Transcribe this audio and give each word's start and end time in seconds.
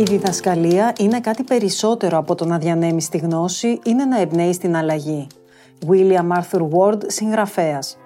Η 0.00 0.02
διδασκαλία 0.02 0.92
είναι 0.98 1.20
κάτι 1.20 1.42
περισσότερο 1.42 2.18
από 2.18 2.34
το 2.34 2.44
να 2.44 2.58
διανέμεις 2.58 3.08
τη 3.08 3.18
γνώση, 3.18 3.80
είναι 3.84 4.04
να 4.04 4.20
εμπνέεις 4.20 4.58
την 4.58 4.76
αλλαγή. 4.76 5.26
William 5.88 6.28
Arthur 6.38 6.68
Ward, 6.70 6.98
συγγραφέας. 7.06 7.96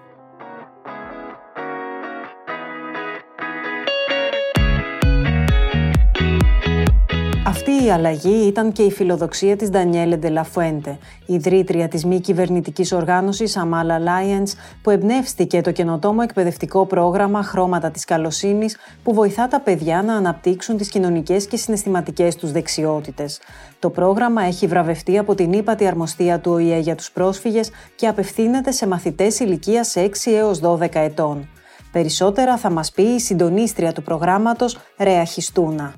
Αυτή 7.54 7.84
η 7.84 7.90
αλλαγή 7.90 8.46
ήταν 8.46 8.72
και 8.72 8.82
η 8.82 8.90
φιλοδοξία 8.90 9.56
της 9.56 9.70
Ντανιέλε 9.70 10.16
Ντελαφουέντε, 10.16 10.98
ιδρύτρια 11.26 11.88
της 11.88 12.04
μη 12.04 12.20
κυβερνητικής 12.20 12.92
οργάνωσης 12.92 13.56
Amal 13.58 13.90
Alliance, 13.90 14.52
που 14.82 14.90
εμπνεύστηκε 14.90 15.60
το 15.60 15.72
καινοτόμο 15.72 16.20
εκπαιδευτικό 16.22 16.86
πρόγραμμα 16.86 17.42
Χρώματα 17.42 17.90
της 17.90 18.04
Καλοσύνης, 18.04 18.76
που 19.02 19.14
βοηθά 19.14 19.48
τα 19.48 19.60
παιδιά 19.60 20.02
να 20.02 20.14
αναπτύξουν 20.14 20.76
τις 20.76 20.88
κοινωνικές 20.88 21.46
και 21.46 21.56
συναισθηματικές 21.56 22.36
τους 22.36 22.52
δεξιότητες. 22.52 23.40
Το 23.78 23.90
πρόγραμμα 23.90 24.42
έχει 24.42 24.66
βραβευτεί 24.66 25.18
από 25.18 25.34
την 25.34 25.52
ύπατη 25.52 25.86
αρμοστία 25.86 26.40
του 26.40 26.52
ΟΗΕ 26.52 26.78
για 26.78 26.94
τους 26.94 27.10
πρόσφυγες 27.10 27.70
και 27.94 28.06
απευθύνεται 28.06 28.70
σε 28.70 28.86
μαθητές 28.86 29.40
ηλικίας 29.40 29.94
6 29.96 30.32
έως 30.32 30.60
12 30.60 31.00
ετών. 31.00 31.48
Περισσότερα 31.92 32.56
θα 32.56 32.70
μας 32.70 32.92
πει 32.92 33.02
η 33.02 33.20
συντονίστρια 33.20 33.92
του 33.92 34.02
προγράμματος 34.02 34.78
Ρέα 34.98 35.24
Χιστούνα. 35.24 35.94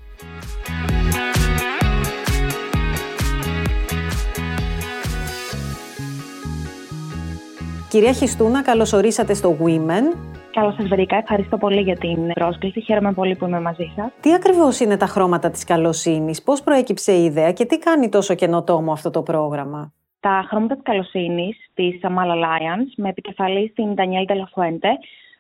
Κυρία 7.89 8.13
Χιστούνα, 8.13 8.63
καλώς 8.63 8.93
ορίσατε 8.93 9.35
στο 9.35 9.57
Women. 9.61 10.17
Καλώς 10.53 10.75
σας 10.75 10.89
βρήκα. 10.89 11.17
Ευχαριστώ 11.17 11.57
πολύ 11.57 11.81
για 11.81 11.97
την 11.97 12.33
πρόσκληση. 12.33 12.81
Χαίρομαι 12.81 13.13
πολύ 13.13 13.35
που 13.37 13.47
είμαι 13.47 13.61
μαζί 13.61 13.93
σας. 13.97 14.11
Τι 14.21 14.35
ακριβώς 14.35 14.81
είναι 14.81 14.97
τα 14.97 15.07
χρώματα 15.07 15.51
της 15.51 15.65
καλοσύνης, 15.65 16.43
πώς 16.43 16.63
προέκυψε 16.63 17.13
η 17.13 17.25
ιδέα 17.25 17.53
και 17.53 17.65
τι 17.65 17.79
κάνει 17.79 18.09
τόσο 18.09 18.35
καινοτόμο 18.35 18.93
αυτό 18.93 19.11
το 19.11 19.23
πρόγραμμα; 19.23 19.93
Τα 20.21 20.45
χρώματα 20.49 20.75
της 20.75 20.83
καλοσύνης 20.83 21.57
της 21.75 22.01
Amal 22.03 22.31
Alliance, 22.31 22.93
με 22.97 23.09
επικεφαλή 23.09 23.69
στην 23.69 23.95
Ντανιέλ 23.95 24.25
Τελαφουέντε, 24.27 24.89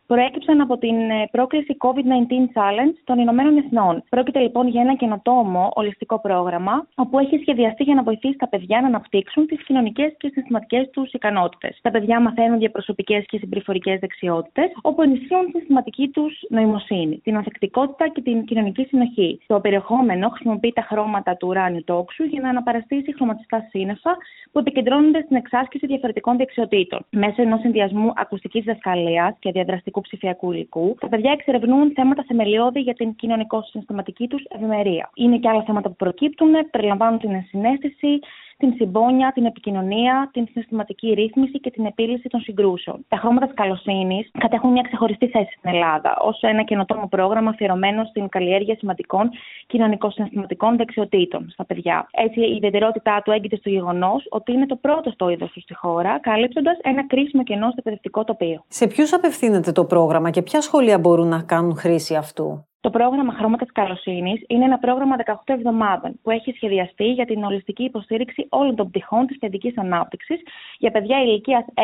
προέκυψαν 0.06 0.60
από 0.60 0.78
την 0.78 1.10
ε, 1.10 1.28
πρόκληση 1.30 1.76
COVID-19 1.78 2.58
Challenge 2.58 2.96
των 3.04 3.18
Ηνωμένων 3.18 3.56
Εθνών. 3.56 4.02
Πρόκειται 4.08 4.40
λοιπόν 4.40 4.68
για 4.68 4.80
ένα 4.80 4.94
καινοτόμο 4.94 5.70
ολιστικό 5.74 6.20
πρόγραμμα, 6.20 6.86
όπου 6.94 7.18
έχει 7.18 7.38
σχεδιαστεί 7.38 7.82
για 7.82 7.94
να 7.94 8.02
βοηθήσει 8.02 8.36
τα 8.36 8.48
παιδιά 8.48 8.80
να 8.80 8.86
αναπτύξουν 8.86 9.46
τις 9.46 9.64
κοινωνικές 9.64 10.12
και 10.18 10.28
συναισθηματικέ 10.28 10.88
τους 10.92 11.12
ικανότητες. 11.12 11.78
Τα 11.82 11.90
παιδιά 11.90 12.20
μαθαίνουν 12.20 12.58
διαπροσωπικέ 12.58 13.24
και 13.28 13.38
συμπεριφορικές 13.38 13.98
δεξιότητες, 14.00 14.70
όπου 14.82 15.02
ενισχύουν 15.02 15.44
τη 15.52 15.58
συστηματική 15.58 16.08
τους 16.08 16.44
νοημοσύνη, 16.48 17.20
την 17.24 17.36
ανθεκτικότητα 17.36 18.08
και 18.08 18.20
την 18.20 18.44
κοινωνική 18.44 18.84
συνοχή. 18.84 19.40
Το 19.46 19.60
περιεχόμενο 19.60 20.28
χρησιμοποιεί 20.28 20.72
τα 20.72 20.82
χρώματα 20.82 21.36
του 21.36 21.48
ουράνιου 21.48 21.84
τόξου 21.84 22.24
για 22.24 22.40
να 22.40 22.48
αναπαραστήσει 22.48 23.14
χρωματιστά 23.14 23.66
σύννεφα 23.70 24.16
που 24.52 24.58
επικεντρώνονται 24.58 25.20
στην 25.24 25.36
εξάσκηση 25.36 25.86
διαφορετικών 25.86 26.36
δεξιοτήτων. 26.36 27.06
Μέσω 27.10 27.42
ενός 27.42 27.60
συνδυασμού 27.60 28.12
ακουστικής 28.16 28.64
δασκαλία 28.64 29.36
και 29.38 29.50
διαδραστικού 29.50 29.95
ψηφιακού 30.00 30.52
υλικού. 30.52 30.96
Τα 31.00 31.08
παιδιά 31.08 31.32
εξερευνούν 31.32 31.92
θέματα 31.94 32.24
θεμελιώδη 32.28 32.80
για 32.80 32.94
την 32.94 33.14
κοινωνικο-συναισθηματική 33.14 34.26
τους 34.26 34.42
ευημερία. 34.48 35.10
Είναι 35.14 35.38
και 35.38 35.48
άλλα 35.48 35.62
θέματα 35.62 35.88
που 35.88 35.96
προκύπτουν, 35.96 36.50
περιλαμβάνουν 36.70 37.18
την 37.18 37.30
ενσυναίσθηση, 37.30 38.18
την 38.56 38.72
συμπόνια, 38.76 39.32
την 39.34 39.44
επικοινωνία, 39.44 40.30
την 40.32 40.46
συναισθηματική 40.50 41.12
ρύθμιση 41.12 41.60
και 41.60 41.70
την 41.70 41.84
επίλυση 41.86 42.28
των 42.28 42.40
συγκρούσεων. 42.40 43.04
Τα 43.08 43.16
χρώματα 43.16 43.46
της 43.46 43.54
καλοσύνης 43.54 44.30
κατέχουν 44.38 44.70
μια 44.72 44.82
ξεχωριστή 44.82 45.28
θέση 45.28 45.54
στην 45.58 45.70
Ελλάδα 45.74 46.16
ως 46.20 46.40
ένα 46.40 46.62
καινοτόμο 46.62 47.06
πρόγραμμα 47.08 47.50
αφιερωμένο 47.50 48.04
στην 48.04 48.28
καλλιέργεια 48.28 48.76
σημαντικών 48.76 49.30
κοινωνικο-συναισθηματικών 49.66 50.76
δεξιοτήτων 50.76 51.50
στα 51.50 51.64
παιδιά. 51.64 52.08
Έτσι, 52.10 52.40
η 52.40 52.54
ιδιαιτερότητά 52.56 53.22
του 53.24 53.30
έγκυται 53.30 53.56
στο 53.56 53.68
γεγονός 53.68 54.26
ότι 54.30 54.52
είναι 54.52 54.66
το 54.66 54.76
πρώτο 54.76 55.10
στο 55.10 55.28
είδος 55.28 55.50
του 55.50 55.60
στη 55.60 55.74
χώρα, 55.74 56.20
καλύπτοντας 56.20 56.78
ένα 56.82 57.06
κρίσιμο 57.06 57.42
κενό 57.42 57.66
στο 57.66 57.74
εκπαιδευτικό 57.76 58.24
τοπίο. 58.24 58.64
Σε 58.68 58.86
ποιους 58.86 59.12
απευθύνεται 59.12 59.72
το 59.72 59.84
πρόγραμμα 59.84 60.30
και 60.30 60.42
ποια 60.42 60.60
σχολεία 60.60 60.98
μπορούν 60.98 61.28
να 61.28 61.42
κάνουν 61.42 61.76
χρήση 61.76 62.14
αυτού; 62.14 62.66
Το 62.86 62.92
πρόγραμμα 62.92 63.32
Χρώματα 63.32 63.64
τη 63.64 63.72
Καλοσύνης 63.72 64.42
είναι 64.46 64.64
ένα 64.64 64.78
πρόγραμμα 64.78 65.16
18 65.26 65.34
εβδομάδων 65.44 66.10
που 66.22 66.30
έχει 66.30 66.52
σχεδιαστεί 66.52 67.04
για 67.04 67.24
την 67.24 67.44
ολιστική 67.44 67.82
υποστήριξη 67.82 68.46
όλων 68.48 68.76
των 68.76 68.88
πτυχών 68.88 69.26
της 69.26 69.38
παιδική 69.38 69.72
ανάπτυξης 69.76 70.40
για 70.78 70.90
παιδιά 70.90 71.22
ηλικίας 71.22 71.64
6 71.74 71.80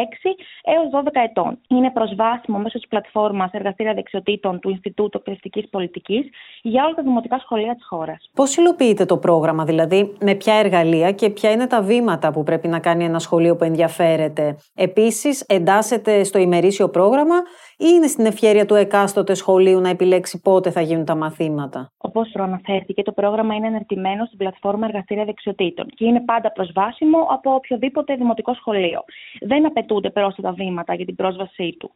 έως 0.62 1.04
12 1.04 1.08
ετών. 1.12 1.58
Είναι 1.68 1.90
προσβάσιμο 1.90 2.58
μέσω 2.58 2.78
της 2.78 2.88
πλατφόρμας 2.88 3.52
Εργαστήρια 3.52 3.94
Δεξιοτήτων 3.94 4.60
του 4.60 4.68
Ινστιτούτου 4.70 5.18
Εκπαιδευτικής 5.18 5.68
Πολιτικής 5.70 6.24
για 6.62 6.84
όλα 6.84 6.94
τα 6.94 7.02
δημοτικά 7.02 7.38
σχολεία 7.38 7.74
της 7.74 7.86
χώρας. 7.86 8.30
Πώς 8.34 8.56
υλοποιείται 8.56 9.04
το 9.04 9.16
πρόγραμμα, 9.16 9.64
δηλαδή 9.64 10.12
με 10.20 10.34
ποια 10.34 10.54
εργαλεία 10.54 11.12
και 11.12 11.30
ποια 11.30 11.50
είναι 11.50 11.66
τα 11.66 11.82
βήματα 11.82 12.32
που 12.32 12.42
πρέπει 12.42 12.68
να 12.68 12.78
κάνει 12.78 13.04
ένα 13.04 13.18
σχολείο 13.18 13.56
που 13.56 13.64
ενδιαφέρεται; 13.64 14.56
Επίσης, 14.74 15.40
εντάσσεται 15.40 16.24
στο 16.24 16.38
ημερήσιο 16.38 16.88
πρόγραμμα 16.88 17.36
ή 17.76 17.86
είναι 17.94 18.06
στην 18.06 18.26
ευχαίρεια 18.26 18.66
του 18.66 18.74
εκάστοτε 18.74 19.34
σχολείου 19.34 19.80
να 19.80 19.88
επιλέξει 19.88 20.40
πότε 20.40 20.70
θα 20.70 20.80
γίνουν 20.92 21.04
τα 21.04 21.14
μαθήματα. 21.14 21.92
Όπως 21.96 22.28
προαναφέρθηκε, 22.32 23.02
το 23.02 23.12
πρόγραμμα 23.12 23.54
είναι 23.54 23.66
εναρτημένο 23.66 24.24
στην 24.24 24.38
πλατφόρμα 24.38 24.86
Εργαστήρια 24.86 25.24
Δεξιοτήτων 25.24 25.86
και 25.86 26.04
είναι 26.04 26.20
πάντα 26.20 26.52
προσβάσιμο 26.52 27.18
από 27.30 27.54
οποιοδήποτε 27.54 28.14
δημοτικό 28.14 28.54
σχολείο. 28.54 29.04
Δεν 29.40 29.66
απαιτούνται 29.66 30.10
πρόσθετα 30.10 30.52
βήματα 30.52 30.94
για 30.94 31.04
την 31.04 31.14
πρόσβασή 31.14 31.76
του. 31.78 31.90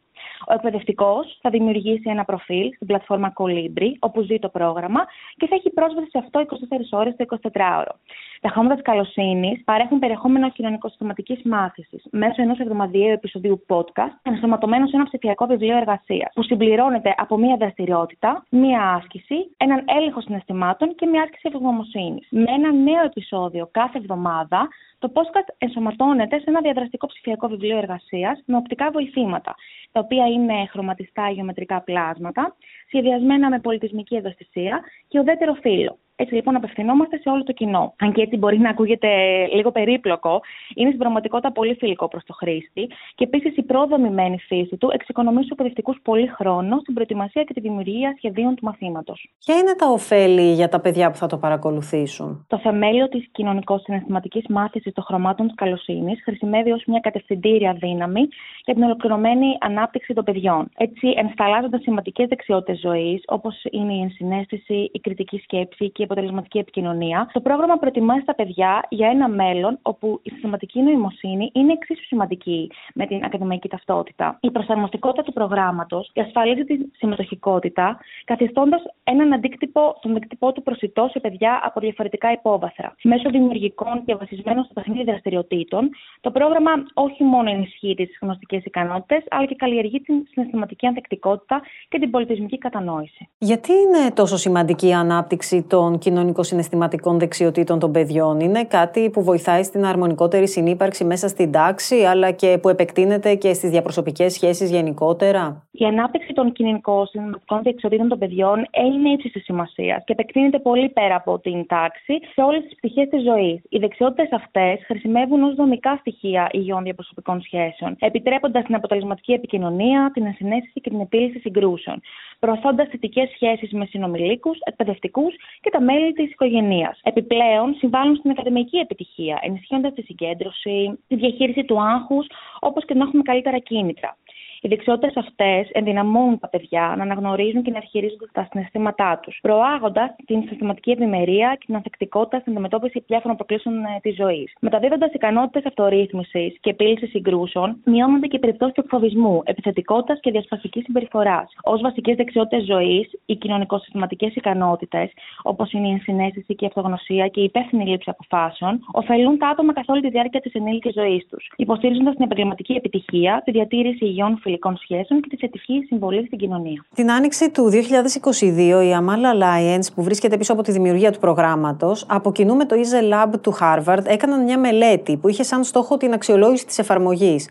Ο 0.49 0.53
εκπαιδευτικός 0.53 1.39
θα 1.41 1.51
δημιουργήσει 1.51 2.11
ένα 2.11 2.25
προφίλ 2.25 2.75
στην 2.75 2.87
πλατφόρμα 2.87 3.33
Colibri, 3.39 3.91
όπου 3.99 4.21
ζει 4.21 4.39
το 4.39 4.49
πρόγραμμα 4.49 5.01
και 5.37 5.47
θα 5.47 5.55
έχει 5.55 5.71
πρόσβαση 5.71 6.09
σε 6.11 6.19
αυτό 6.19 6.41
24 6.41 6.99
ώρες 6.99 7.15
το 7.17 7.25
24ωρο. 7.53 7.95
Τα 8.41 8.49
χρώματα 8.49 8.75
της 8.75 8.83
καλοσύνης 8.83 9.65
παρέχουν 9.65 9.99
περιεχόμενο 9.99 10.51
κοινωνικο-συστηματικής 10.51 11.41
μάθησης 11.45 12.03
μέσω 12.11 12.43
ενός 12.43 12.59
εβδομαδιαίου 12.59 13.13
επεισοδίου 13.13 13.65
podcast, 13.69 14.17
ενσωματωμένος 14.23 14.89
σε 14.89 14.97
ένα 14.97 15.05
ψηφιακό 15.05 15.47
βιβλίο 15.47 15.77
εργασίας, 15.77 16.33
που 16.35 16.43
συμπληρώνεται 16.43 17.15
από 17.17 17.37
μία 17.37 17.57
δραστηριότητα, 17.57 18.45
μία 18.51 18.95
άσκηση, 18.95 19.35
έναν 19.57 19.85
έλεγχο 19.99 20.21
συναισθημάτων 20.21 20.95
και 20.95 21.07
μία 21.07 21.23
άσκηση 21.23 21.51
ευγνωμοσύνης. 21.53 22.27
Με 22.31 22.51
ένα 22.57 22.73
νέο 22.73 23.05
επεισόδιο 23.05 23.69
κάθε 23.73 23.99
εβδομάδα, 23.99 24.69
το 25.07 25.13
podcast 25.21 25.55
ενσωματώνεται 25.59 26.39
σε 26.39 26.45
ένα 26.47 26.61
διαδραστικό 26.61 27.07
ψηφιακό 27.07 27.49
βιβλίο 27.49 27.79
εργασίας 27.79 28.43
με 28.47 28.57
οπτικά 28.57 28.91
βοηθήματα, 28.91 29.55
τα 29.93 30.01
οποία 30.01 30.27
είναι 30.27 30.67
χρωματιστά 30.71 31.31
γεωμετρικά 31.31 31.83
πλάσματα, 31.83 32.57
σχεδιασμένα 32.87 33.51
με 33.51 33.61
πολιτισμική 33.61 34.15
ευαισθησία 34.15 34.81
και 35.09 35.19
ουδέτερο 35.19 35.55
φύλλο. 35.55 35.99
Έτσι 36.19 36.35
λοιπόν 36.35 36.57
απευθυνόμαστε 36.57 37.19
σε 37.19 37.29
όλο 37.29 37.43
το 37.43 37.53
κοινό. 37.53 37.95
Αν 37.99 38.13
και 38.13 38.23
έτσι 38.23 38.37
μπορεί 38.37 38.59
να 38.59 38.71
ακούγεται 38.71 39.09
λίγο 39.53 39.71
περίπλοκο, 39.71 40.41
είναι 40.75 40.89
στην 40.89 40.99
πραγματικότητα 40.99 41.53
πολύ 41.53 41.75
φιλικό 41.75 42.09
προς 42.09 42.25
το 42.25 42.33
χρήστη 42.33 42.89
και 43.15 43.25
επίσης 43.25 43.57
η 43.57 43.63
προδομημένη 43.63 44.39
φύση 44.39 44.77
του 44.77 44.91
εξοικονομεί 44.93 45.37
στους 45.37 45.51
εκπαιδευτικού 45.51 45.95
πολύ 46.03 46.27
χρόνο 46.27 46.79
στην 46.81 46.95
προετοιμασία 46.95 47.45
και 47.45 47.53
τη 47.53 47.61
δημιουργία 47.61 48.15
σχεδίων 48.17 48.55
του 48.55 48.65
μαθήματος. 48.65 49.29
Ποια 49.45 49.57
είναι 49.57 49.75
τα 49.75 49.87
ωφέλη 49.87 50.53
για 50.53 50.69
τα 50.69 50.81
παιδιά 50.81 51.11
που 51.11 51.17
θα 51.17 51.27
το 51.27 51.37
παρακολουθήσουν; 51.37 52.47
Το 52.49 52.59
θεμέλιο 52.59 53.09
της 53.09 53.29
κοινωνικο-συναισθηματική 53.33 54.45
μάθησης 54.49 54.93
των 54.93 55.05
χρωμάτων 55.05 55.47
της 55.47 55.55
καλοσύνης 55.57 56.23
χρησιμεύει 56.23 56.71
ως 56.71 56.83
μια 56.87 57.01
κατευθυντήρια 57.01 57.73
δύναμη 57.73 58.29
για 58.65 58.75
την 58.75 58.83
ολοκληρωμένη 58.83 59.57
ανάπτυξη 59.61 60.15
των 60.15 60.25
παιδιών. 60.25 60.69
Έτσι, 60.77 61.15
ενσταλάζοντας 61.17 61.83
σημαντικές 61.83 62.29
δεξιότητες 62.29 62.81
ζωής, 62.81 63.23
όπως 63.27 63.65
είναι 63.71 63.95
η 63.95 64.01
ενσυναίσθηση, 64.01 64.91
η 64.93 65.01
κριτική 65.01 65.39
σκέψη 65.39 65.91
και 65.91 66.06
αποτελεσματική 66.07 66.59
επικοινωνία, 66.59 67.31
το 67.33 67.41
πρόγραμμα 67.41 67.77
προετοιμάζει 67.77 68.25
τα 68.25 68.35
παιδιά 68.35 68.87
για 68.89 69.09
ένα 69.09 69.29
μέλλον 69.29 69.79
όπου 69.83 70.21
η 70.23 70.31
συστηματική 70.31 70.83
νοημοσύνη 70.83 71.51
είναι 71.55 71.73
εξίσου 71.73 72.07
σημαντική 72.07 72.71
με 72.95 73.07
την 73.07 73.25
ακαδημαϊκή 73.25 73.69
ταυτότητα. 73.69 74.39
Η 74.41 74.51
προσαρμοστικότητα 74.51 75.23
του 75.23 75.33
προγράμματος 75.33 76.11
διασφαλίζει 76.13 76.65
τη 76.65 76.77
συμμετοχικότητα, 76.97 77.99
καθιστώντας 78.25 78.83
έναν 79.05 79.33
αντίκτυπο, 79.33 79.99
τον 80.01 80.11
αντίκτυπό 80.11 80.53
του 80.53 80.63
προσιτό 80.63 81.09
σε 81.13 81.21
παιδιά 81.21 81.61
από 81.63 81.81
διαφορετικά 81.81 82.33
υπόβαθρα. 82.33 82.95
Μέσω 83.03 83.31
δημιουργικών 83.31 84.03
και 84.05 84.15
βασισμένων 84.15 84.65
στο 84.65 84.73
παιχνίδι 84.73 85.05
δραστηριοτήτων, 85.05 85.91
το 86.21 86.31
πρόγραμμα 86.31 86.71
όχι 86.95 87.25
μόνο 87.25 87.51
ενισχύει 87.51 87.95
τις 87.95 88.19
γνωστικές 88.21 88.65
ικανότητες, 88.65 89.25
αλλά 89.31 89.47
και 89.47 89.55
καλλιεργεί 89.55 90.01
την 90.01 90.27
συναισθηματική 90.31 90.87
ανθεκτικότητα 90.87 91.63
και 91.89 91.99
την 91.99 92.11
πολιτισμική 92.11 92.59
κατανόηση. 92.59 93.29
Γιατί 93.39 93.73
είναι 93.73 94.11
τόσο 94.15 94.37
σημαντική 94.37 94.87
η 94.87 94.93
ανάπτυξη 94.93 95.63
των 95.63 95.96
κοινωνικο-συναισθηματικών 95.99 97.19
δεξιοτήτων 97.19 97.79
των 97.79 97.93
παιδιών. 97.93 98.41
Είναι 98.41 98.65
κάτι 98.65 99.11
που 99.11 99.23
βοηθάει 99.23 99.63
στην 99.63 99.85
αρμονικότερη 99.85 100.49
συνύπαρξη 100.49 101.05
μέσα 101.05 101.29
στην 101.29 101.53
τάξη, 101.53 102.05
αλλά 102.05 102.31
και 102.31 102.59
που 102.63 102.69
επεκτείνεται 102.69 103.35
και 103.35 103.53
στις 103.53 103.71
διαπροσωπικές 103.71 104.33
σχέσεις 104.33 104.71
γενικότερα. 104.71 105.67
Η 105.71 105.85
ανάπτυξη 105.85 106.33
των 106.33 106.53
κοινωνικο-συναισθηματικών 106.53 107.63
δεξιοτήτων 107.63 108.09
των 108.09 108.19
παιδιών 108.19 108.67
είναι 108.85 109.11
ύψης 109.11 109.33
της 109.33 109.45
σημασίας 109.45 110.03
και 110.05 110.13
επεκτείνεται 110.13 110.59
πολύ 110.59 110.89
πέρα 110.89 111.15
από 111.15 111.39
την 111.39 111.67
τάξη 111.67 112.15
σε 112.33 112.41
όλες 112.43 112.63
τις 112.63 112.75
πτυχές 112.77 113.09
της 113.09 113.23
ζωής. 113.23 113.61
Οι 113.69 113.79
δεξιότητες 113.79 114.29
αυτές 114.33 114.85
χρησιμεύουν 114.87 115.43
ως 115.43 115.55
δομικά 115.55 115.97
στοιχεία 116.01 116.49
υγιών 116.53 116.83
διαπροσωπικών 116.83 117.41
σχέσεων, 117.41 117.97
επιτρέποντας 117.99 118.65
την 118.65 118.75
αποτελεσματική 118.75 119.33
επικοινωνία, 119.33 120.11
την 120.15 120.27
ενσυναίσθηση 120.27 120.81
και 120.81 120.91
την 120.91 121.01
επίλυση 121.01 121.39
συγκρούσεων. 121.39 122.01
Προωθώντας 122.39 122.89
θετικές 122.89 123.29
σχέσεις 123.35 123.73
με 123.73 123.85
συνομιλίκους, 123.85 124.59
εκπαιδευτικούς 124.65 125.35
και 125.61 125.71
τα 125.71 125.81
μέλη 125.81 126.13
της 126.13 126.31
οικογένειας. 126.31 127.01
Επιπλέον, 127.03 127.75
συμβάλλουν 127.75 128.17
στην 128.17 128.31
ακαδημαϊκή 128.31 128.77
επιτυχία, 128.77 129.39
ενισχύοντας 129.43 129.93
τη 129.93 130.03
συγκέντρωση, 130.03 130.99
τη 131.09 131.17
διαχείριση 131.17 131.65
του 131.65 131.83
άγχους, 131.83 132.27
όπως 132.61 132.85
και 132.85 132.95
να 132.95 133.05
έχουμε 133.05 133.23
καλύτερα 133.23 133.59
κίνητρα. 133.59 134.17
Οι 134.61 134.69
δεξιότητες 134.69 135.17
αυτές 135.17 135.69
ενδυναμώνουν 135.73 136.39
τα 136.39 136.49
παιδιά 136.49 136.95
να 136.97 137.03
αναγνωρίζουν 137.03 137.63
και 137.63 137.71
να 137.71 137.77
αρχιερίζονται 137.77 138.27
τα 138.33 138.49
συναισθήματά 138.51 139.21
τους, 139.23 139.39
προάγοντας 139.43 140.11
την 140.27 140.43
συστηματική 140.49 140.91
ευημερία 140.91 141.57
και 141.59 141.67
την 141.67 141.75
ανθεκτικότητα 141.75 142.39
στην 142.39 142.53
αντιμετώπιση 142.53 143.05
διάφορων 143.07 143.37
προκλήσεων 143.37 143.85
ε, 143.85 143.99
της 144.03 144.15
ζωής. 144.15 144.53
Μεταδίδοντας 144.61 145.13
ικανότητες 145.13 145.65
αυτορύθμισης 145.67 146.57
και 146.61 146.71
επίλυσης 146.71 147.11
συγκρούσεων, 147.11 147.77
μειώνονται 147.85 148.27
και 148.27 148.37
οι 148.37 148.39
περιπτώσεις 148.39 148.77
εκφοβισμού, 148.77 149.41
επιθετικότητας 149.45 150.21
και 150.21 150.31
διασπαστικής 150.31 150.85
συμπεριφοράς. 150.85 151.53
Ω 151.65 151.79
βασικές 151.79 152.17
δεξιότητες 152.17 152.65
ζωής, 152.65 153.11
οι 153.27 153.37
κοινωνικο-συστηματικές 153.37 154.35
ικανότητες, 154.35 155.11
όπως 155.43 155.73
είναι 155.73 155.89
η 155.89 155.91
ενσυναίσθηση 155.91 156.55
και 156.55 156.65
η 156.65 156.69
αυτογνωσία 156.69 157.29
και 157.29 157.41
η 157.41 157.45
υπεύθυνη 157.45 157.87
λήψη 157.87 158.11
αποφάσεων, 158.11 158.85
ωφελούν 158.93 159.39
τα 159.39 159.49
άτομα 159.49 159.73
καθ' 159.73 159.89
όλη 159.89 160.01
τη 160.01 160.09
διάρκεια 160.09 160.41
της 160.41 160.53
ενήλικης 160.55 160.93
ζωής 160.93 161.27
τους, 161.31 161.53
υποστηρίζοντα 161.57 162.11
την 162.11 162.25
επαγγελματική 162.25 162.73
επιτυχία, 162.73 163.43
τη 163.45 163.51
διατήρηση 163.51 164.05
υγιών 164.05 164.39
φιλικών 164.39 164.56
σχέσεων 164.77 165.21
και 165.21 165.29
τη 165.29 165.37
θετική 165.37 165.85
συμβολή 165.87 166.27
στην 166.27 166.39
κοινωνία. 166.39 166.85
Την 166.95 167.11
άνοιξη 167.11 167.51
του 167.51 167.71
2022, 167.71 168.45
η 168.85 168.97
Amala 169.01 169.35
Alliance, 169.35 169.87
που 169.95 170.03
βρίσκεται 170.03 170.37
πίσω 170.37 170.53
από 170.53 170.63
τη 170.63 170.73
δημιουργία 170.73 171.13
του 171.13 171.19
προγράμματος, 171.19 172.05
από 172.09 172.33
κοινού 172.33 172.55
με 172.57 172.65
το 172.65 172.77
Easy 172.77 173.13
Lab 173.13 173.33
του 173.41 173.57
Harvard, 173.61 174.05
έκαναν 174.05 174.43
μια 174.43 174.59
μελέτη 174.59 175.17
που 175.17 175.29
είχε 175.29 175.43
σαν 175.43 175.65
στόχο 175.65 175.97
την 175.97 176.13
αξιολόγηση 176.13 176.67
της 176.67 176.79
εφαρμογής. 176.79 177.49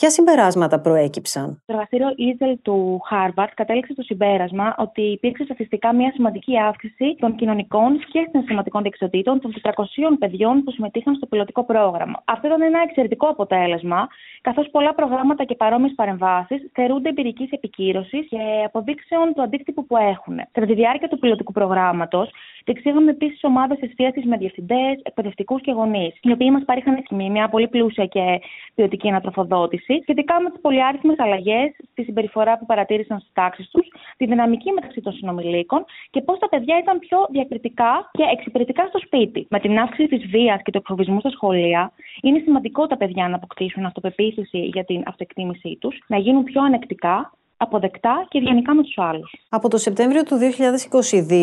Ποια 0.00 0.10
συμπεράσματα 0.10 0.80
προέκυψαν; 0.80 1.62
Το 1.66 1.72
εργαστήριο 1.72 2.08
Easel 2.08 2.54
του 2.62 3.00
Harvard 3.10 3.52
κατέληξε 3.54 3.92
στο 3.92 4.02
συμπέρασμα 4.02 4.74
ότι 4.78 5.02
υπήρξε 5.02 5.44
στατιστικά 5.44 5.94
μια 5.94 6.10
σημαντική 6.14 6.58
αύξηση 6.58 7.16
των 7.20 7.36
κοινωνικών 7.36 7.98
και 8.12 8.28
συναισθηματικών 8.30 8.82
δεξιοτήτων 8.82 9.40
των 9.40 9.54
400 9.62 9.72
παιδιών 10.18 10.64
που 10.64 10.70
συμμετείχαν 10.70 11.14
στο 11.14 11.26
πιλωτικό 11.26 11.64
πρόγραμμα. 11.64 12.22
Αυτό 12.24 12.46
ήταν 12.46 12.62
ένα 12.62 12.80
εξαιρετικό 12.82 13.26
αποτέλεσμα, 13.26 14.08
καθώς 14.40 14.68
πολλά 14.70 14.94
προγράμματα 14.94 15.44
και 15.44 15.54
παρόμοιες 15.54 15.92
παρεμβάσεις 15.96 16.70
θερούνται 16.72 17.08
εμπειρικής 17.08 17.50
επικύρωσης 17.50 18.26
και 18.28 18.38
αποδείξεων 18.64 19.34
του 19.34 19.42
αντίκτυπου 19.42 19.86
που 19.86 19.96
έχουν. 19.96 20.36
Κατά 20.52 20.66
τη 20.66 20.74
διάρκεια 20.74 21.08
του 21.08 21.18
πιλωτικού 21.18 21.52
προγράμματος, 21.52 22.30
διεξήγαμε 22.66 23.10
επίσης 23.10 23.44
ομάδες 23.44 23.78
εστίαση 23.80 24.26
με 24.26 24.36
διευθυντές, 24.36 24.94
εκπαιδευτικούς 25.02 25.60
και 25.60 25.72
γονείς, 25.72 26.14
οι 26.22 26.32
οποίοι 26.32 26.48
μας 26.52 26.64
παρήχαν 26.64 27.04
μια 27.10 27.48
πολύ 27.48 27.68
πλούσια 27.68 28.06
και 28.06 28.40
ποιοτική 28.74 29.08
ανατροφοδότηση 29.08 29.98
σχετικά 30.02 30.40
με 30.40 30.50
τις 30.50 30.60
πολυάριθμες 30.60 31.18
αλλαγές 31.18 31.68
στη 31.90 32.02
συμπεριφορά 32.04 32.58
που 32.58 32.66
παρατήρησαν 32.66 33.18
στις 33.18 33.32
τάξεις 33.32 33.68
τους, 33.70 33.86
τη 34.16 34.26
δυναμική 34.26 34.72
μεταξύ 34.72 35.00
των 35.00 35.12
συνομιλίκων 35.12 35.84
και 36.10 36.20
πώς 36.20 36.38
τα 36.38 36.48
παιδιά 36.48 36.78
ήταν 36.78 36.98
πιο 36.98 37.18
διακριτικά 37.30 38.10
και 38.12 38.24
εξυπηρετικά 38.32 38.86
στο 38.86 38.98
σπίτι. 38.98 39.46
Με 39.50 39.58
την 39.60 39.78
αύξηση 39.78 40.08
της 40.08 40.26
βίας 40.26 40.60
και 40.62 40.70
του 40.70 40.78
εκφοβισμού 40.78 41.20
στα 41.20 41.30
σχολεία, 41.30 41.92
είναι 42.22 42.38
σημαντικό 42.44 42.86
τα 42.86 42.96
παιδιά 42.96 43.28
να 43.28 43.36
αποκτήσουν 43.36 43.84
αυτοπεποίθηση 43.84 44.58
για 44.58 44.84
την 44.84 45.02
αυτοεκτίμησή 45.06 45.78
τους, 45.80 45.98
να 46.06 46.16
γίνουν 46.18 46.44
πιο 46.44 46.62
ανεκτικά 46.62 47.32
αποδεκτά 47.56 48.26
και 48.28 48.38
ευγενικά 48.38 48.74
με 48.74 48.82
τους 48.82 48.98
άλλους. 48.98 49.32
Από 49.48 49.68
το 49.68 49.76
Σεπτέμβριο 49.76 50.22
του 50.22 50.38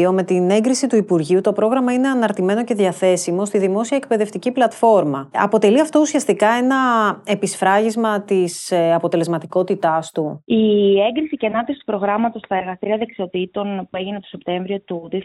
2022, 0.07 0.11
με 0.11 0.23
την 0.23 0.49
έγκριση 0.49 0.87
του 0.87 0.95
Υπουργείου, 0.95 1.41
το 1.41 1.53
πρόγραμμα 1.53 1.93
είναι 1.93 2.07
αναρτημένο 2.07 2.63
και 2.63 2.73
διαθέσιμο 2.73 3.45
στη 3.45 3.57
δημόσια 3.57 3.97
εκπαιδευτική 3.97 4.51
πλατφόρμα. 4.51 5.29
Αποτελεί 5.33 5.79
αυτό 5.81 5.99
ουσιαστικά 5.99 6.47
ένα 6.47 6.77
επισφράγισμα 7.25 8.21
της 8.21 8.71
ε, 8.71 8.93
αποτελεσματικότητάς 8.93 10.11
του; 10.11 10.41
Η 10.45 10.99
έγκριση 11.01 11.37
και 11.37 11.47
ανάπτυξη 11.47 11.79
του 11.79 11.91
προγράμματος 11.91 12.41
στα 12.45 12.55
εργαστήρια 12.55 12.97
δεξιοτήτων 12.97 13.87
που 13.91 13.97
έγινε 13.97 14.19
το 14.19 14.27
Σεπτέμβριο 14.27 14.79
του 14.79 15.09
2022 15.11 15.17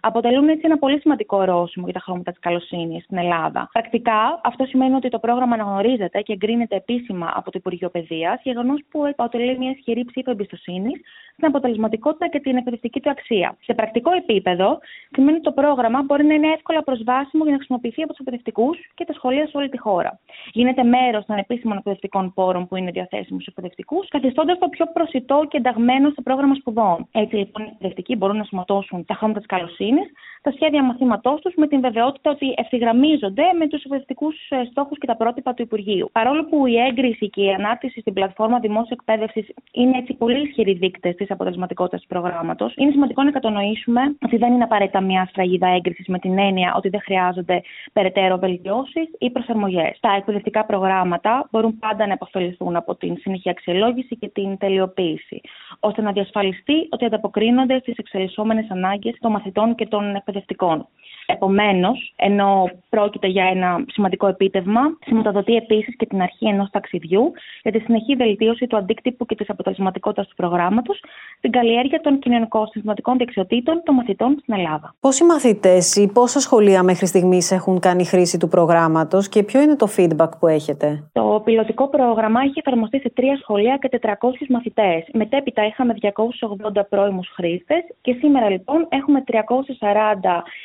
αποτελούν 0.00 0.48
έτσι 0.48 0.62
ένα 0.64 0.78
πολύ 0.78 1.00
σημαντικό 1.00 1.36
ορόσημο 1.36 1.84
για 1.84 1.94
τα 1.94 2.00
χρώματα 2.00 2.30
της 2.30 2.40
καλοσύνης 2.40 3.04
στην 3.04 3.18
Ελλάδα. 3.18 3.68
Πρακτικά, 3.72 4.40
αυτό 4.44 4.64
σημαίνει 4.64 4.94
ότι 4.94 5.08
το 5.08 5.18
πρόγραμμα 5.18 5.54
αναγνωρίζεται 5.54 6.20
και 6.20 6.32
εγκρίνεται 6.32 6.76
επίσημα 6.76 7.32
από 7.34 7.50
το 7.50 7.58
Υπουργείο 7.60 7.88
Παιδείας, 7.90 8.40
γεγονός 8.42 8.80
που 8.90 9.00
αποτελεί 9.16 9.58
μια 9.60 9.70
ισχυρή 9.70 10.04
ψήφο 10.04 10.30
εμπιστοσύνης 10.30 11.00
στην 11.40 11.52
αποτελεσματικότητα 11.52 12.28
και 12.28 12.40
την 12.40 12.56
εκπαιδευτική 12.56 13.00
του 13.00 13.10
αξία. 13.10 13.56
Σε 13.60 13.74
πρακτικό 13.74 14.10
επίπεδο, 14.22 14.78
σημαίνει 15.10 15.36
ότι 15.36 15.46
το 15.50 15.52
πρόγραμμα 15.52 16.02
μπορεί 16.02 16.24
να 16.24 16.34
είναι 16.34 16.50
εύκολα 16.56 16.82
προσβάσιμο 16.82 17.42
για 17.42 17.52
να 17.52 17.58
χρησιμοποιηθεί 17.58 18.00
από 18.02 18.10
τους 18.10 18.20
εκπαιδευτικούς 18.20 18.76
και 18.94 19.04
τα 19.04 19.12
σχολεία 19.12 19.46
σε 19.46 19.56
όλη 19.56 19.68
τη 19.68 19.78
χώρα. 19.78 20.20
Γίνεται 20.52 20.82
μέρος 20.82 21.24
των 21.26 21.36
επίσημων 21.36 21.76
εκπαιδευτικών 21.76 22.32
πόρων 22.34 22.62
που 22.68 22.76
είναι 22.76 22.90
διαθέσιμοι 22.90 23.40
στους 23.40 23.46
εκπαιδευτικούς, 23.46 24.08
καθιστώντας 24.08 24.58
το 24.58 24.68
πιο 24.68 24.86
προσιτό 24.92 25.46
και 25.50 25.56
ενταγμένο 25.56 26.10
στο 26.10 26.22
πρόγραμμα 26.22 26.54
σπουδών. 26.54 27.08
Έτσι 27.12 27.36
λοιπόν 27.36 27.62
οι 27.64 27.70
εκπαιδευτικοί 27.72 28.16
μπορούν 28.16 28.36
να 28.36 28.44
σωματώσουν 28.44 29.04
τα 29.04 29.14
χρώματα 29.14 29.38
της 29.38 29.48
καλοσύνης, 29.48 30.08
τα 30.42 30.50
σχέδια 30.50 30.82
μαθήματός 30.82 31.40
τους 31.40 31.54
με 31.56 31.66
την 31.66 31.80
βεβαιότητα 31.80 32.30
ότι 32.30 32.54
ευθυγραμμίζονται 32.56 33.44
με 33.58 33.68
τους 33.68 33.82
εκπαιδευτικούς 33.84 34.36
ε, 34.48 34.64
στόχους 34.70 34.98
και 34.98 35.06
τα 35.06 35.16
πρότυπα 35.16 35.54
του 35.54 35.62
Υπουργείου. 35.62 36.08
Παρόλο 36.12 36.44
που 36.44 36.66
η 36.66 36.76
έγκριση 36.76 37.30
και 37.30 37.42
η 37.42 37.50
ανάρτηση 37.50 38.00
στην 38.00 38.12
πλατφόρμα 38.12 38.58
δημόσιας 38.58 38.98
εκπαίδευσης 38.98 39.46
είναι 39.72 39.96
έτσι 39.96 40.14
πολύ 40.14 40.42
ισχυροί 40.42 40.72
δείκτες 40.72 41.14
της 41.14 41.30
αποτελεσματικότητας 41.30 42.00
του 42.00 42.06
προγράμματος, 42.06 42.74
είναι 42.76 42.90
σημαντικό 42.90 43.22
να 43.22 43.30
κατανοήσουμε 43.30 44.00
ότι 44.24 44.36
δεν 44.36 44.52
είναι 44.52 44.64
απαραίτητα 44.64 45.00
μια 45.00 45.26
σφραγίδα 45.30 45.66
έγκρισης 45.66 46.06
με 46.06 46.18
την 46.18 46.38
έννοια 46.38 46.74
ότι 46.76 46.88
δεν 46.88 47.00
χρειάζονται 47.00 47.62
περαιτέρω 47.92 48.38
βελτιώσεις 48.38 49.08
ή 49.18 49.30
προσαρμογές. 49.30 49.98
Τα 50.00 50.14
εκπαιδευτικά 50.16 50.64
προγράμματα 50.64 51.48
μπορούν 51.50 51.78
πάντα 51.78 52.06
να 52.06 52.12
επωφεληθούν 52.12 52.76
από 52.76 52.94
την 52.94 53.16
συνεχή 53.20 53.50
αξιολόγηση 53.50 54.16
και 54.16 54.28
την 54.28 54.58
τελειοποίηση, 54.58 55.40
ώστε 55.80 56.02
να 56.02 56.12
διασφαλιστεί 56.12 56.86
ότι 56.90 57.04
ανταποκρίνονται 57.04 57.78
στις 57.78 57.96
εξελισσόμενες 57.96 58.70
ανάγκες 58.70 59.16
των 59.20 59.30
μαθητών 59.30 59.74
και 59.74 59.86
των 59.86 60.14
εκπαιδευτικών. 60.14 60.88
Επομένως, 61.26 62.12
ενώ 62.16 62.70
πρόκειται 62.88 63.26
για 63.26 63.44
ένα 63.44 63.84
σημαντικό 63.88 64.26
επίτευγμα, 64.26 64.80
σηματοδοτεί 65.04 65.54
επίσης 65.54 65.96
και 65.96 66.06
την 66.06 66.22
αρχή 66.22 66.46
ενός 66.46 66.70
ταξιδιού 66.70 67.32
για 67.62 67.72
τη 67.72 67.78
συνεχή 67.78 68.16
βελτίωση 68.16 68.66
του 68.66 68.76
αντίκτυπου 68.76 69.26
και 69.26 69.34
της 69.40 69.50
αποτελεσματικότητας 69.50 70.28
του 70.28 70.34
προγράμματος 70.34 71.02
στην 71.36 71.50
καλλιέργεια 71.50 72.00
των 72.00 72.18
κοινωνικο-συστηματικών 72.18 73.16
δεξιοτήτων 73.16 73.82
των 73.84 73.94
μαθητών 73.94 74.36
στην 74.42 74.54
Ελλάδα. 74.54 74.94
Πόσοι 75.00 75.24
μαθητές 75.24 75.96
ή 75.96 76.12
πόσα 76.12 76.40
σχολεία 76.40 76.82
μέχρι 76.82 77.06
στιγμής 77.06 77.50
έχουν 77.50 77.78
κάνει 77.80 78.04
χρήση 78.04 78.38
του 78.38 78.48
προγράμματος 78.48 79.28
και 79.28 79.42
ποιο 79.42 79.60
είναι 79.60 79.76
το 79.76 79.88
feedback 79.96 80.30
που 80.38 80.46
έχετε; 80.46 81.04
Το 81.12 81.42
πιλωτικό 81.44 81.88
πρόγραμμα 81.88 82.40
έχει 82.40 82.58
εφαρμοστεί 82.64 82.98
σε 82.98 83.10
τρία 83.14 83.36
σχολεία 83.36 83.76
και 83.80 83.88
400 84.02 84.14
μαθητές. 84.48 85.04
Μετέπειτα 85.12 85.66
είχαμε 85.66 85.94
280 86.00 86.82
πρώιμους 86.88 87.28
χρήστες 87.34 87.82
και 88.00 88.12
σήμερα 88.18 88.50
λοιπόν 88.50 88.86
έχουμε 88.88 89.24
340 89.26 89.36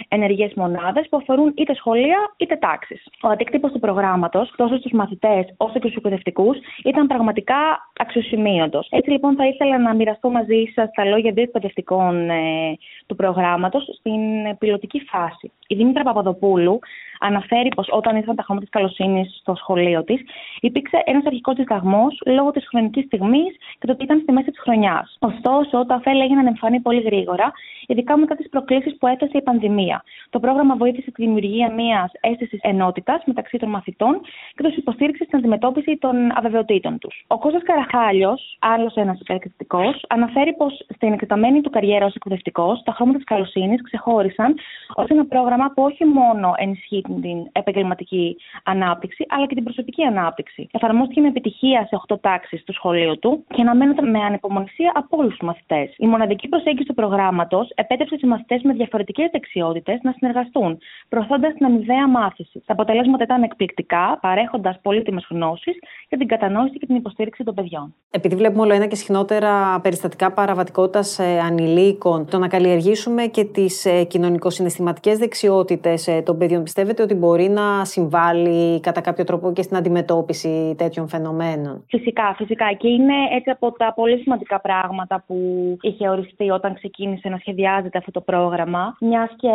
ενεργές 0.08 0.54
μονάδες 0.56 1.08
που 1.10 1.18
αφορούν 1.18 1.54
είτε 1.56 1.74
σχολεία 1.76 2.18
είτε 2.38 2.56
τάξεις. 2.56 3.08
Ο 3.22 3.28
αντίκτυπο 3.28 3.70
του 3.72 3.80
προγράμματος, 3.80 4.54
τόσο 4.56 4.78
στους 4.78 4.92
μαθητές 4.92 5.46
όσο 5.58 5.74
και 5.74 5.80
στους 5.80 5.96
εκπαιδευτικούς, 5.96 6.58
ήταν 6.84 7.08
πραγματικά 7.08 7.56
αξιοσημείωτος. 8.00 8.65
Έτσι 8.90 9.10
λοιπόν 9.10 9.36
θα 9.36 9.48
ήθελα 9.48 9.80
να 9.80 9.94
μοιραστώ 9.94 10.30
μαζί 10.30 10.72
σας 10.76 10.90
τα 10.96 11.06
λόγια 11.06 11.32
δύο 11.32 11.44
εκπαιδευτικών 11.44 12.30
ε, 12.30 12.78
του 13.06 13.16
προγράμματος 13.16 13.84
στην 13.98 14.58
πιλωτική 14.58 15.00
φάση. 15.00 15.52
Η 15.68 15.76
Δήμητρα 15.76 16.04
Παπαδοπούλου 16.04 16.80
αναφέρει 17.20 17.70
πως 17.76 17.88
όταν 17.92 18.16
ήρθαν 18.16 18.36
τα 18.36 18.44
χρώματα 18.44 18.66
της 18.66 18.76
καλοσύνης 18.76 19.38
στο 19.42 19.56
σχολείο 19.56 20.04
της, 20.04 20.22
υπήρξε 20.60 21.02
ένας 21.06 21.26
αρχικός 21.26 21.56
δισταγμός 21.56 22.22
λόγω 22.26 22.52
της 22.52 22.68
χρονικής 22.68 23.06
στιγμής 23.06 23.56
και 23.80 23.86
το 23.86 23.92
ότι 23.92 24.04
ήταν 24.04 24.20
στη 24.20 24.32
μέση 24.32 24.52
της 24.52 24.60
χρονιάς. 24.60 25.18
Ωστόσο, 25.20 25.86
τα 25.86 25.96
ωφέλη 25.96 26.22
έγιναν 26.22 26.48
εμφανή 26.48 26.80
πολύ 26.80 27.02
γρήγορα, 27.02 27.52
ειδικά 27.88 28.18
μετά 28.18 28.36
τις 28.36 28.50
προκλήσεις 28.50 28.98
που 28.98 29.08
έθεσε 29.08 29.38
η 29.38 29.42
πανδημία. 29.42 30.04
Το 30.30 30.40
πρόγραμμα 30.40 30.76
βοήθησε 30.76 31.12
τη 31.12 31.24
δημιουργία 31.24 31.72
μιας 31.72 32.12
αίσθησης 32.20 32.60
ενότητας 32.62 33.24
μεταξύ 33.26 33.58
των 33.58 33.70
μαθητών 33.70 34.22
και 34.56 34.64
τους 34.64 34.76
υποστήριξε 34.76 35.24
στην 35.24 35.38
αντιμετώπιση 35.38 35.98
των 35.98 36.16
αβεβαιοτήτων 36.38 36.98
τους. 36.98 37.24
Ο 37.28 37.38
Κώστας 37.38 37.64
Καραχάλιος, 37.64 38.55
άλλος 38.60 38.96
ένας 38.96 39.20
εκπαιδευτικός, 39.20 40.06
αναφέρει 40.08 40.54
πως 40.54 40.86
στην 40.96 41.14
εκτεταμένη 41.14 41.62
του 41.62 41.70
καριέρα 41.70 42.06
ως 42.06 42.16
εκπαιδευτικός, 42.16 42.84
τα 42.84 42.92
χρώματα 42.92 43.18
της 43.18 43.26
καλοσύνης 43.26 43.82
ξεχώρισαν 43.82 44.56
ω 44.96 45.04
ένα 45.08 45.26
πρόγραμμα 45.26 45.72
που 45.76 45.84
όχι 45.84 46.06
μόνο 46.06 46.54
ενισχύει 46.58 47.02
την 47.02 47.50
επαγγελματική 47.52 48.38
ανάπτυξη, 48.64 49.26
αλλά 49.30 49.46
και 49.46 49.56
την 49.56 49.64
προσωπική 49.64 50.04
ανάπτυξη. 50.04 50.68
Εφαρμόστηκε 50.72 51.22
με 51.22 51.28
επιτυχία 51.28 51.86
σε 51.86 51.96
8 52.08 52.16
τάξεις 52.22 52.64
του 52.64 52.74
σχολείου 52.74 53.20
του 53.20 53.44
και 53.54 53.62
αναμένεται 53.62 54.02
με 54.02 54.20
ανυπομονησία 54.20 54.92
από 54.96 55.18
όλους 55.18 55.38
τους 55.38 55.48
μαθητές. 55.48 55.94
Η 55.98 56.08
μοναδική 56.08 56.48
προσέγγιση 56.48 56.88
του 56.88 56.94
προγράμματος 56.94 57.72
επέτρεψε 57.76 58.18
σε 58.18 58.28
μαθητές 58.28 58.62
με 58.62 58.74
διαφορετικές 58.74 59.30
δεξιότητες 59.32 60.00
να 60.04 60.12
συνεργαστούν, 60.12 60.78
προωθώντας 61.10 61.54
την 61.54 61.66
αμοιβαία 61.66 62.08
μάθηση. 62.08 62.64
Τα 62.66 62.74
αποτελέσματα 62.74 63.24
ήταν 63.24 63.44
εκπληκτικά, 63.44 64.18
παρέχοντας 64.22 64.80
πολύτιμες 64.82 65.28
γνώσεις 65.30 65.76
για 66.10 66.18
την 66.18 66.28
κατανόηση 66.28 66.78
και 66.78 66.86
την 66.86 66.96
υποστήριξη 66.96 67.44
των 67.44 67.56
παιδιών. 67.56 67.94
Επειδή 68.12 68.36
βλέπουμε 68.46 68.66
όλο 68.66 68.76
ένα 68.76 68.86
και 68.86 68.96
συχνότερα 68.96 69.80
περιστατικά 69.80 70.32
παραβατικότητας 70.32 71.20
ε, 71.20 71.40
ανηλίκων, 71.40 72.26
το 72.26 72.38
να 72.38 72.48
καλλιεργήσουμε 72.48 73.26
και 73.26 73.44
τις 73.44 73.86
ε, 73.86 74.04
κοινωνικο-συναισθηματικές 74.04 75.18
δεξιότητες 75.18 76.08
ε, 76.08 76.22
των 76.22 76.38
παιδιών, 76.38 76.64
πιστεύετε 76.64 76.86
πιστεύετε 76.86 77.14
ότι 77.14 77.26
μπορεί 77.26 77.50
να 77.50 77.86
συμβάλλει 77.86 78.80
κατά 78.80 79.02
κάποιο 79.02 79.24
τρόπο 79.24 79.54
και 79.54 79.62
στην 79.62 79.78
αντιμετώπιση 79.78 80.76
τέτοιων 80.78 81.08
φαινομένων; 81.08 81.84
Φυσικά, 81.88 82.34
φυσικά. 82.38 82.74
Και 82.74 82.88
είναι 82.88 83.14
έτσι 83.36 83.50
από 83.50 83.72
τα 83.72 83.94
πολύ 83.96 84.18
σημαντικά 84.18 84.60
πράγματα 84.60 85.24
που 85.28 85.36
είχε 85.82 86.10
οριστεί 86.10 86.50
όταν 86.50 86.74
ξεκίνησε 86.74 87.30
να 87.30 87.38
σχεδιάζεται 87.38 87.98
αυτό 87.98 88.12
το 88.12 88.22
πρόγραμμα. 88.22 88.96
Μιας 89.00 89.30
και 89.38 89.54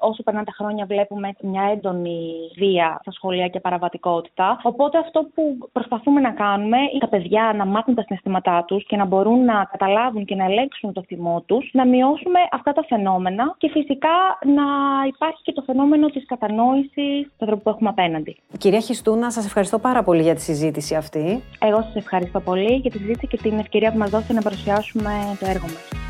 όσο 0.00 0.22
περνάνε 0.22 0.44
τα 0.44 0.52
χρόνια 0.58 0.84
βλέπουμε 0.86 1.28
μια 1.42 1.62
έντονη 1.72 2.18
βία 2.56 2.98
στα 3.00 3.12
σχολεία 3.12 3.48
και 3.48 3.60
παραβατικότητα. 3.60 4.60
Οπότε 4.62 4.98
αυτό 4.98 5.20
που 5.34 5.42
προσπαθούμε 5.72 6.20
να 6.20 6.30
κάνουμε 6.30 6.76
είναι 6.76 7.00
τα 7.00 7.08
παιδιά 7.08 7.52
να 7.56 7.64
μάθουν 7.64 7.94
τα 7.94 8.02
συναισθήματά 8.22 8.64
τους 8.64 8.86
και 8.86 8.96
να 8.96 9.04
μπορούν 9.04 9.44
να 9.44 9.68
καταλάβουν 9.70 10.24
και 10.24 10.34
να 10.34 10.44
ελέγξουν 10.44 10.92
το 10.92 11.02
θυμό 11.06 11.42
τους, 11.46 11.70
να 11.72 11.86
μειώσουμε 11.86 12.40
αυτά 12.50 12.72
τα 12.72 12.84
φαινόμενα 12.88 13.54
και 13.58 13.68
φυσικά 13.70 14.08
να 14.44 14.62
υπάρχει 15.06 15.42
και 15.42 15.52
το 15.52 15.62
φαινόμενο 15.62 16.06
της 16.06 16.26
κατανόησης 16.26 17.22
του 17.22 17.44
ανθρώπου 17.44 17.62
που 17.62 17.70
έχουμε 17.70 17.88
απέναντι. 17.88 18.36
Κυρία 18.58 18.80
Χιστούνα, 18.80 19.30
σας 19.30 19.44
ευχαριστώ 19.44 19.78
πάρα 19.78 20.02
πολύ 20.02 20.22
για 20.22 20.34
τη 20.34 20.40
συζήτηση 20.40 20.94
αυτή. 20.94 21.42
Εγώ 21.58 21.82
σας 21.82 21.94
ευχαριστώ 21.94 22.40
πολύ 22.40 22.74
για 22.74 22.90
τη 22.90 22.98
συζήτηση 22.98 23.26
και 23.26 23.36
την 23.36 23.58
ευκαιρία 23.58 23.92
που 23.92 23.98
μας 23.98 24.10
δώσετε 24.10 24.32
να 24.32 24.42
παρουσιάσουμε 24.42 25.12
το 25.40 25.46
έργο 25.46 25.66
μας. 25.66 26.09